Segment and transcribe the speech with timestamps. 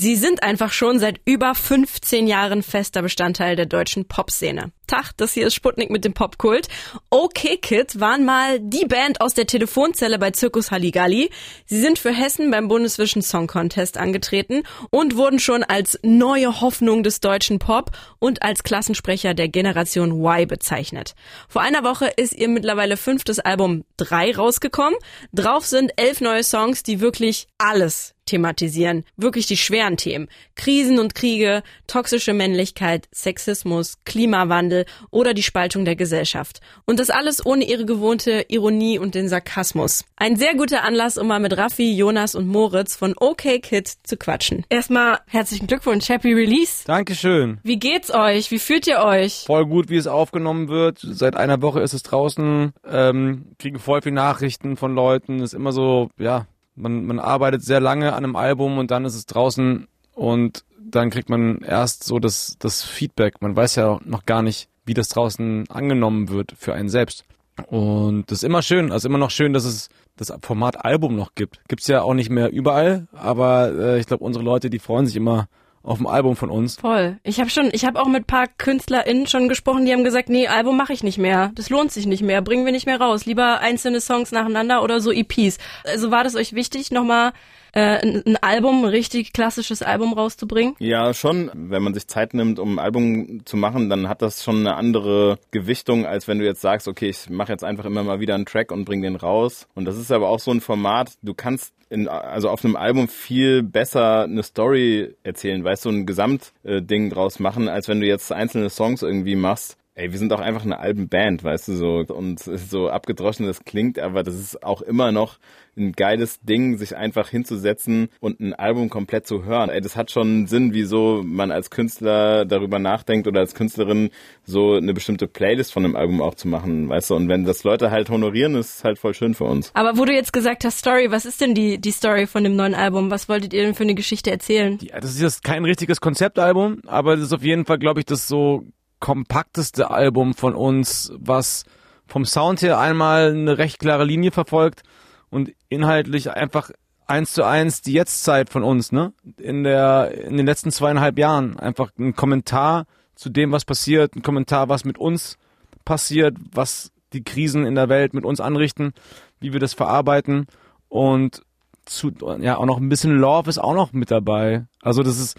[0.00, 4.70] Sie sind einfach schon seit über 15 Jahren fester Bestandteil der deutschen Popszene.
[4.88, 6.66] Tag, das hier ist Sputnik mit dem Popkult.
[7.10, 11.30] OK Kid waren mal die Band aus der Telefonzelle bei Zirkus Halligalli.
[11.66, 17.02] Sie sind für Hessen beim Bundeswischen Song Contest angetreten und wurden schon als neue Hoffnung
[17.02, 21.14] des deutschen Pop und als Klassensprecher der Generation Y bezeichnet.
[21.48, 24.98] Vor einer Woche ist ihr mittlerweile fünftes Album 3 rausgekommen.
[25.32, 29.04] Drauf sind elf neue Songs, die wirklich alles thematisieren.
[29.16, 30.28] Wirklich die schweren Themen.
[30.54, 34.77] Krisen und Kriege, toxische Männlichkeit, Sexismus, Klimawandel
[35.10, 36.60] oder die Spaltung der Gesellschaft.
[36.84, 40.04] Und das alles ohne ihre gewohnte Ironie und den Sarkasmus.
[40.16, 44.16] Ein sehr guter Anlass, um mal mit Raffi, Jonas und Moritz von OK Kid zu
[44.16, 44.64] quatschen.
[44.68, 46.84] Erstmal herzlichen Glückwunsch, Happy Release.
[46.86, 47.58] Dankeschön.
[47.62, 48.50] Wie geht's euch?
[48.50, 49.44] Wie fühlt ihr euch?
[49.46, 50.98] Voll gut, wie es aufgenommen wird.
[51.00, 52.72] Seit einer Woche ist es draußen.
[52.86, 55.40] Ähm, kriege voll viele Nachrichten von Leuten.
[55.40, 59.14] Ist immer so, ja, man, man arbeitet sehr lange an einem Album und dann ist
[59.14, 63.40] es draußen und dann kriegt man erst so das, das Feedback.
[63.40, 67.24] Man weiß ja noch gar nicht, wie das draußen angenommen wird für einen selbst.
[67.66, 71.34] Und das ist immer schön, also immer noch schön, dass es das Format Album noch
[71.34, 71.60] gibt.
[71.68, 75.16] Gibt's ja auch nicht mehr überall, aber äh, ich glaube, unsere Leute, die freuen sich
[75.16, 75.48] immer
[75.82, 76.76] auf dem Album von uns.
[76.76, 77.18] Voll.
[77.22, 80.46] Ich habe schon, ich habe auch mit paar KünstlerInnen schon gesprochen, die haben gesagt, nee,
[80.48, 81.50] Album mache ich nicht mehr.
[81.54, 83.26] Das lohnt sich nicht mehr, bringen wir nicht mehr raus.
[83.26, 85.58] Lieber einzelne Songs nacheinander oder so EPs.
[85.84, 87.32] Also war das euch wichtig, nochmal
[87.72, 90.74] äh, ein, Album, ein richtig klassisches Album rauszubringen?
[90.78, 91.50] Ja, schon.
[91.54, 94.76] Wenn man sich Zeit nimmt, um ein Album zu machen, dann hat das schon eine
[94.76, 98.34] andere Gewichtung, als wenn du jetzt sagst, okay, ich mache jetzt einfach immer mal wieder
[98.34, 99.66] einen Track und bring den raus.
[99.74, 103.08] Und das ist aber auch so ein Format, du kannst in, also auf einem Album
[103.08, 108.30] viel besser eine Story erzählen, weißt du, ein Gesamtding draus machen, als wenn du jetzt
[108.30, 109.77] einzelne Songs irgendwie machst.
[109.98, 113.98] Ey, wir sind auch einfach eine Albenband, weißt du, so, und so abgedroschen das klingt,
[113.98, 115.38] aber das ist auch immer noch
[115.76, 119.70] ein geiles Ding, sich einfach hinzusetzen und ein Album komplett zu hören.
[119.70, 124.10] Ey, das hat schon Sinn, wieso man als Künstler darüber nachdenkt oder als Künstlerin
[124.44, 127.64] so eine bestimmte Playlist von einem Album auch zu machen, weißt du, und wenn das
[127.64, 129.72] Leute halt honorieren, ist es halt voll schön für uns.
[129.74, 132.54] Aber wo du jetzt gesagt hast, Story, was ist denn die, die Story von dem
[132.54, 133.10] neuen Album?
[133.10, 134.78] Was wolltet ihr denn für eine Geschichte erzählen?
[134.80, 138.06] Ja, das ist jetzt kein richtiges Konzeptalbum, aber das ist auf jeden Fall, glaube ich,
[138.06, 138.64] das so
[139.00, 141.64] kompakteste Album von uns, was
[142.06, 144.82] vom Sound her einmal eine recht klare Linie verfolgt
[145.30, 146.70] und inhaltlich einfach
[147.06, 149.12] eins zu eins die Jetztzeit von uns, ne?
[149.38, 151.58] In der, in den letzten zweieinhalb Jahren.
[151.58, 155.38] Einfach ein Kommentar zu dem, was passiert, ein Kommentar, was mit uns
[155.84, 158.92] passiert, was die Krisen in der Welt mit uns anrichten,
[159.40, 160.46] wie wir das verarbeiten
[160.88, 161.42] und
[161.86, 164.66] zu, ja, auch noch ein bisschen Love ist auch noch mit dabei.
[164.82, 165.38] Also das ist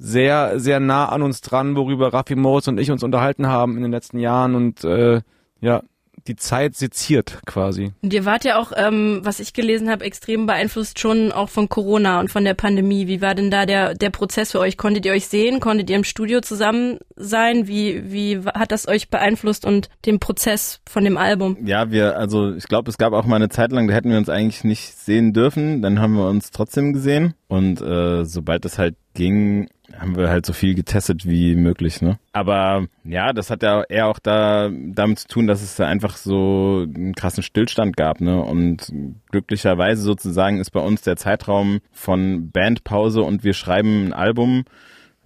[0.00, 3.82] sehr, sehr nah an uns dran, worüber Raffi Moritz und ich uns unterhalten haben in
[3.82, 5.20] den letzten Jahren und äh,
[5.60, 5.82] ja,
[6.26, 7.92] die Zeit seziert quasi.
[8.02, 11.68] Und ihr wart ja auch, ähm, was ich gelesen habe, extrem beeinflusst schon auch von
[11.68, 13.06] Corona und von der Pandemie.
[13.06, 14.76] Wie war denn da der, der Prozess für euch?
[14.76, 15.60] Konntet ihr euch sehen?
[15.60, 17.66] Konntet ihr im Studio zusammen sein?
[17.68, 21.56] Wie, wie hat das euch beeinflusst und den Prozess von dem Album?
[21.64, 24.18] Ja, wir, also ich glaube, es gab auch mal eine Zeit lang, da hätten wir
[24.18, 25.82] uns eigentlich nicht sehen dürfen.
[25.82, 27.34] Dann haben wir uns trotzdem gesehen.
[27.50, 29.68] Und äh, sobald es halt ging,
[29.98, 32.20] haben wir halt so viel getestet wie möglich, ne?
[32.32, 36.16] Aber ja, das hat ja eher auch da damit zu tun, dass es da einfach
[36.16, 38.40] so einen krassen Stillstand gab, ne?
[38.40, 38.92] Und
[39.32, 44.64] glücklicherweise sozusagen ist bei uns der Zeitraum von Bandpause und wir schreiben ein Album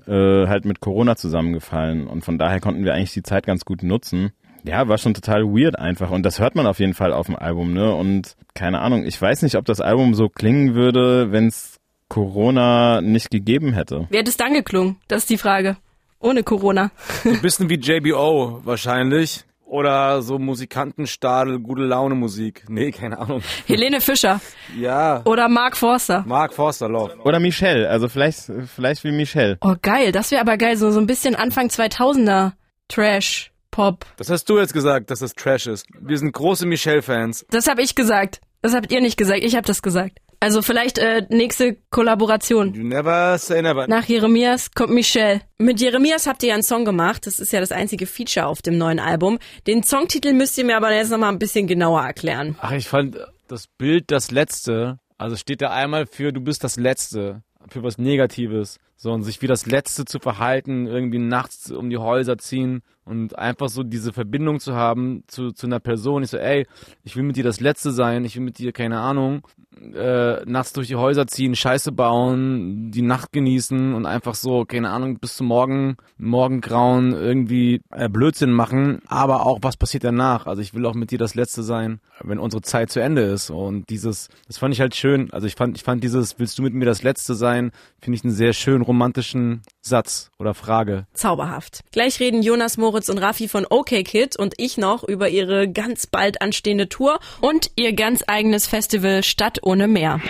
[0.06, 2.06] äh, halt mit Corona zusammengefallen.
[2.06, 4.32] Und von daher konnten wir eigentlich die Zeit ganz gut nutzen.
[4.66, 6.10] Ja, war schon total weird einfach.
[6.10, 7.94] Und das hört man auf jeden Fall auf dem Album, ne?
[7.94, 11.73] Und keine Ahnung, ich weiß nicht, ob das Album so klingen würde, wenn es
[12.14, 14.06] Corona nicht gegeben hätte.
[14.08, 14.98] Wie hätte es dann geklungen?
[15.08, 15.76] Das ist die Frage.
[16.20, 16.92] Ohne Corona.
[17.24, 19.42] Ein bisschen wie JBO wahrscheinlich.
[19.66, 22.66] Oder so Musikantenstadel, gute Laune Musik.
[22.68, 23.42] Nee, keine Ahnung.
[23.66, 24.40] Helene Fischer.
[24.78, 25.22] Ja.
[25.24, 26.22] Oder Mark Forster.
[26.24, 27.16] Mark Forster, Love.
[27.24, 29.58] Oder Michelle, also vielleicht, vielleicht wie Michelle.
[29.60, 30.76] Oh geil, das wäre aber geil.
[30.76, 32.52] So, so ein bisschen Anfang 2000er
[32.86, 33.50] Trash.
[33.72, 34.06] Pop.
[34.18, 35.88] Das hast du jetzt gesagt, dass das Trash ist.
[36.00, 37.44] Wir sind große Michelle-Fans.
[37.50, 38.40] Das habe ich gesagt.
[38.62, 39.42] Das habt ihr nicht gesagt.
[39.42, 40.20] Ich habe das gesagt.
[40.44, 42.74] Also vielleicht äh, nächste Kollaboration.
[42.74, 43.88] You never say never.
[43.88, 45.40] Nach Jeremias kommt Michelle.
[45.56, 47.26] Mit Jeremias habt ihr ja einen Song gemacht.
[47.26, 49.38] Das ist ja das einzige Feature auf dem neuen Album.
[49.66, 52.58] Den Songtitel müsst ihr mir aber jetzt nochmal ein bisschen genauer erklären.
[52.60, 53.16] Ach, ich fand
[53.48, 54.98] das Bild das Letzte.
[55.16, 57.42] Also steht da einmal für du bist das Letzte.
[57.70, 58.76] Für was Negatives.
[58.96, 63.38] So, und sich wie das Letzte zu verhalten, irgendwie nachts um die Häuser ziehen und
[63.38, 66.22] einfach so diese Verbindung zu haben zu, zu einer Person.
[66.22, 66.66] Ich so, ey,
[67.02, 69.46] ich will mit dir das Letzte sein, ich will mit dir, keine Ahnung,
[69.94, 74.90] äh, nachts durch die Häuser ziehen, Scheiße bauen, die Nacht genießen und einfach so, keine
[74.90, 80.46] Ahnung, bis zum Morgen, Morgengrauen irgendwie äh, Blödsinn machen, aber auch, was passiert danach?
[80.46, 83.50] Also ich will auch mit dir das Letzte sein, wenn unsere Zeit zu Ende ist
[83.50, 86.62] und dieses, das fand ich halt schön, also ich fand, ich fand dieses, willst du
[86.62, 91.06] mit mir das Letzte sein, finde ich einen sehr schön romantischen Satz oder Frage.
[91.12, 91.80] Zauberhaft.
[91.92, 96.06] Gleich reden Jonas Moritz und Raffi von OK Kid und ich noch über ihre ganz
[96.06, 100.20] bald anstehende Tour und ihr ganz eigenes Festival Stadt ohne Meer.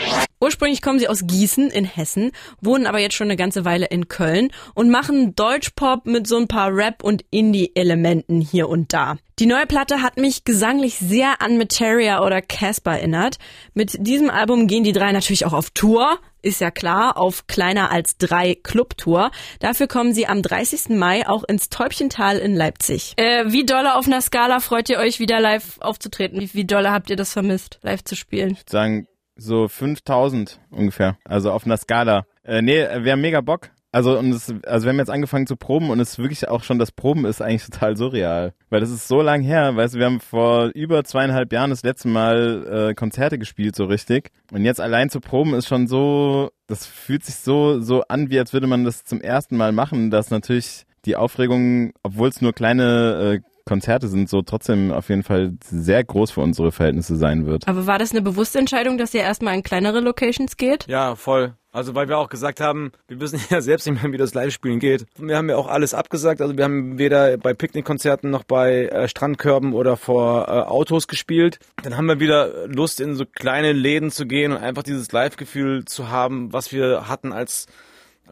[0.45, 2.31] Ursprünglich kommen sie aus Gießen in Hessen,
[2.61, 6.49] wohnen aber jetzt schon eine ganze Weile in Köln und machen Deutschpop mit so ein
[6.49, 9.17] paar Rap- und Indie-Elementen hier und da.
[9.39, 13.39] Die neue Platte hat mich gesanglich sehr an Materia oder Casper erinnert.
[13.73, 17.91] Mit diesem Album gehen die drei natürlich auch auf Tour, ist ja klar, auf kleiner
[17.91, 19.31] als drei Clubtour.
[19.61, 20.91] Dafür kommen sie am 30.
[20.91, 23.15] Mai auch ins Täubchental in Leipzig.
[23.17, 26.39] Äh, wie dolle auf einer Skala freut ihr euch wieder live aufzutreten?
[26.39, 28.51] Wie, wie dolle habt ihr das vermisst, live zu spielen?
[28.51, 31.17] Ich würde sagen, so 5000 ungefähr.
[31.25, 32.27] Also auf einer Skala.
[32.45, 33.71] Äh, nee, wir haben mega Bock.
[33.95, 36.65] Also, und es, also wir haben jetzt angefangen zu proben und es ist wirklich auch
[36.65, 38.53] schon das Proben ist eigentlich total surreal.
[38.69, 41.85] Weil das ist so lang her, weißt du, wir haben vor über zweieinhalb Jahren das
[41.85, 44.33] letzte Mal äh, Konzerte gespielt, so richtig.
[44.51, 48.39] Und jetzt allein zu proben ist schon so, das fühlt sich so, so an, wie
[48.41, 52.53] als würde man das zum ersten Mal machen, dass natürlich die Aufregung, obwohl es nur
[52.53, 57.47] kleine äh, Konzerte sind, so trotzdem auf jeden Fall sehr groß für unsere Verhältnisse sein
[57.47, 57.67] wird.
[57.67, 60.87] Aber war das eine bewusste Entscheidung, dass ihr erstmal in kleinere Locations geht?
[60.87, 61.55] Ja, voll.
[61.73, 64.79] Also weil wir auch gesagt haben, wir wissen ja selbst nicht mehr, wie das Live-Spielen
[64.79, 65.07] geht.
[65.19, 66.41] Wir haben ja auch alles abgesagt.
[66.41, 71.59] Also wir haben weder bei Picknickkonzerten noch bei äh, Strandkörben oder vor äh, Autos gespielt.
[71.83, 75.85] Dann haben wir wieder Lust, in so kleine Läden zu gehen und einfach dieses Live-Gefühl
[75.85, 77.67] zu haben, was wir hatten als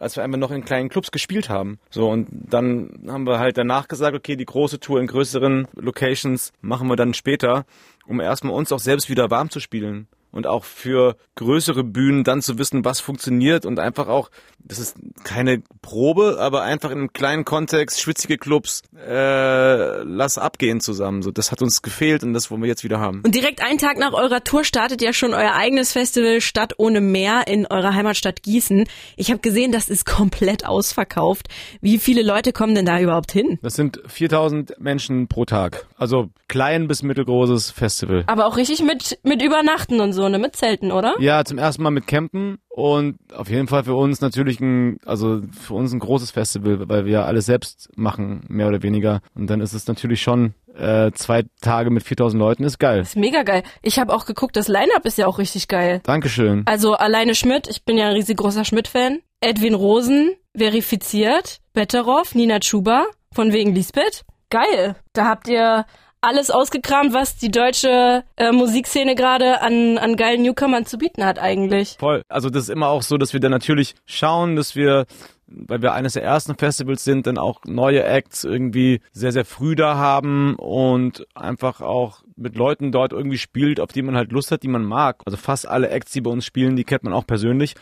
[0.03, 1.79] als wir einfach noch in kleinen Clubs gespielt haben.
[1.89, 6.53] So, und dann haben wir halt danach gesagt, okay, die große Tour in größeren Locations
[6.61, 7.65] machen wir dann später,
[8.05, 12.41] um erstmal uns auch selbst wieder warm zu spielen und auch für größere Bühnen dann
[12.41, 17.13] zu wissen, was funktioniert und einfach auch, das ist keine Probe, aber einfach in einem
[17.13, 21.21] kleinen Kontext, schwitzige Clubs, äh, lass abgehen zusammen.
[21.21, 23.21] So, das hat uns gefehlt und das wollen wir jetzt wieder haben.
[23.23, 26.99] Und direkt einen Tag nach eurer Tour startet ja schon euer eigenes Festival Stadt ohne
[26.99, 28.85] Meer in eurer Heimatstadt Gießen.
[29.15, 31.47] Ich habe gesehen, das ist komplett ausverkauft.
[31.81, 33.59] Wie viele Leute kommen denn da überhaupt hin?
[33.61, 35.85] Das sind 4000 Menschen pro Tag.
[35.97, 38.23] Also klein bis mittelgroßes Festival.
[38.27, 40.39] Aber auch richtig mit, mit Übernachten und so, ne?
[40.39, 41.15] Mit Zelten, oder?
[41.19, 45.41] Ja, zum ersten Mal mit Campen und auf jeden Fall für uns natürlich ein, also
[45.51, 49.21] für uns ein großes Festival, weil wir alles selbst machen, mehr oder weniger.
[49.35, 53.01] Und dann ist es natürlich schon äh, zwei Tage mit 4000 Leuten ist geil.
[53.01, 53.63] Ist mega geil.
[53.81, 56.01] Ich habe auch geguckt, das Line-Up ist ja auch richtig geil.
[56.03, 56.63] Dankeschön.
[56.65, 59.19] Also alleine Schmidt, ich bin ja ein riesengroßer Schmidt-Fan.
[59.41, 61.59] Edwin Rosen, verifiziert.
[61.73, 64.23] Betteroff, Nina Chuba, von wegen Lisbeth.
[64.49, 64.95] Geil.
[65.13, 65.85] Da habt ihr
[66.23, 71.39] alles ausgekramt, was die deutsche äh, Musikszene gerade an, an geilen Newcomern zu bieten hat
[71.39, 71.97] eigentlich.
[71.99, 72.23] Voll.
[72.29, 75.05] Also das ist immer auch so, dass wir dann natürlich schauen, dass wir
[75.47, 79.75] weil wir eines der ersten Festivals sind, dann auch neue Acts irgendwie sehr, sehr früh
[79.75, 84.51] da haben und einfach auch mit Leuten dort irgendwie spielt, auf die man halt Lust
[84.51, 85.21] hat, die man mag.
[85.25, 87.75] Also fast alle Acts, die bei uns spielen, die kennt man auch persönlich.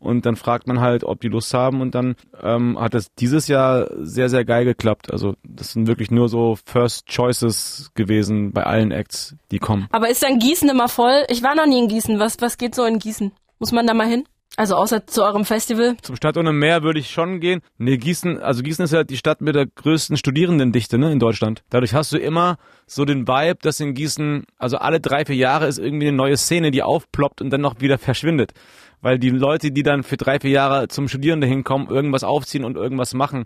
[0.00, 3.48] Und dann fragt man halt, ob die Lust haben und dann ähm, hat das dieses
[3.48, 5.12] Jahr sehr, sehr geil geklappt.
[5.12, 9.88] Also das sind wirklich nur so First Choices gewesen bei allen Acts, die kommen.
[9.90, 11.24] Aber ist dann Gießen immer voll?
[11.28, 12.18] Ich war noch nie in Gießen.
[12.18, 13.32] Was, was geht so in Gießen?
[13.58, 14.24] Muss man da mal hin?
[14.58, 15.96] Also außer zu eurem Festival?
[16.02, 17.60] Zum Stadt ohne Meer würde ich schon gehen.
[17.76, 21.62] Nee, Gießen, also Gießen ist ja die Stadt mit der größten Studierendendichte ne, in Deutschland.
[21.70, 25.68] Dadurch hast du immer so den Vibe, dass in Gießen, also alle drei, vier Jahre
[25.68, 28.50] ist irgendwie eine neue Szene, die aufploppt und dann noch wieder verschwindet.
[29.00, 32.76] Weil die Leute, die dann für drei, vier Jahre zum Studieren hinkommen, irgendwas aufziehen und
[32.76, 33.44] irgendwas machen.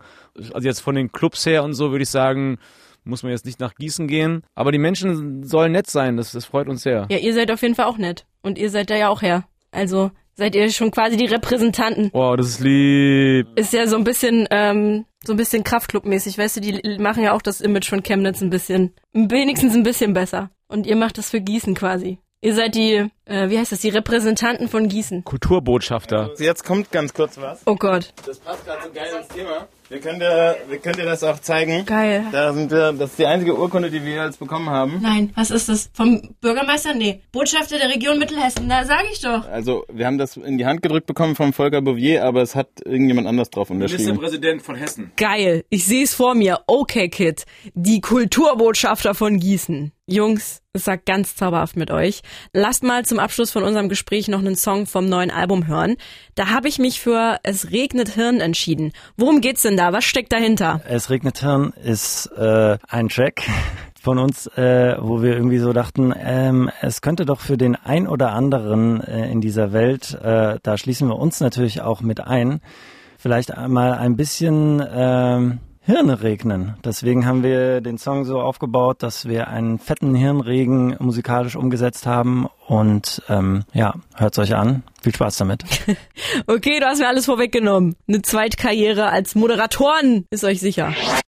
[0.55, 2.57] Also jetzt von den Clubs her und so würde ich sagen,
[3.05, 4.45] muss man jetzt nicht nach Gießen gehen.
[4.55, 7.07] Aber die Menschen sollen nett sein, das, das freut uns sehr.
[7.11, 8.25] Ja, ihr seid auf jeden Fall auch nett.
[8.41, 9.45] Und ihr seid da ja auch her.
[9.73, 12.11] Also seid ihr schon quasi die Repräsentanten.
[12.13, 13.47] Wow, das ist lieb.
[13.57, 17.33] Ist ja so ein bisschen, ähm, so ein bisschen Kraftclub-mäßig, weißt du, die machen ja
[17.33, 20.51] auch das Image von Chemnitz ein bisschen, wenigstens ein bisschen besser.
[20.69, 22.19] Und ihr macht das für Gießen quasi.
[22.45, 25.23] Ihr seid die, äh, wie heißt das, die Repräsentanten von Gießen.
[25.23, 26.31] Kulturbotschafter.
[26.31, 27.61] Also jetzt kommt ganz kurz was.
[27.67, 28.13] Oh Gott.
[28.27, 29.69] Das passt gerade so geil ins Thema.
[29.89, 31.87] Wir können dir, wir können dir das auch zeigen.
[31.87, 32.25] Geil.
[32.33, 34.99] Da sind wir, das ist die einzige Urkunde, die wir jetzt bekommen haben.
[35.03, 35.91] Nein, was ist das?
[35.93, 36.95] Vom Bürgermeister?
[36.95, 37.21] Nee.
[37.31, 39.47] Botschafter der Region Mittelhessen, da sag ich doch.
[39.47, 42.69] Also, wir haben das in die Hand gedrückt bekommen vom Volker Bouvier, aber es hat
[42.85, 44.03] irgendjemand anders drauf unterschrieben.
[44.03, 45.13] Ministerpräsident von Hessen.
[45.17, 45.63] Geil.
[45.69, 46.61] Ich sehe es vor mir.
[46.67, 47.45] Okay, Kid.
[47.75, 49.93] Die Kulturbotschafter von Gießen.
[50.13, 52.23] Jungs, es sagt ganz zauberhaft mit euch.
[52.53, 55.97] Lasst mal zum Abschluss von unserem Gespräch noch einen Song vom neuen Album hören.
[56.35, 58.93] Da habe ich mich für Es regnet Hirn entschieden.
[59.17, 59.93] Worum geht's denn da?
[59.93, 60.83] Was steckt dahinter?
[60.87, 63.43] Es regnet Hirn ist äh, ein Track
[64.01, 68.07] von uns, äh, wo wir irgendwie so dachten, ähm, es könnte doch für den ein
[68.07, 72.61] oder anderen äh, in dieser Welt, äh, da schließen wir uns natürlich auch mit ein,
[73.17, 76.77] vielleicht einmal ein bisschen ähm, Hirne regnen.
[76.85, 82.47] Deswegen haben wir den Song so aufgebaut, dass wir einen fetten Hirnregen musikalisch umgesetzt haben.
[82.69, 84.85] Und ähm, ja, hört's euch an.
[85.03, 85.65] Viel Spaß damit.
[86.47, 87.97] okay, du hast mir alles vorweggenommen.
[88.07, 90.95] Eine Zweitkarriere als Moderatoren ist euch sicher.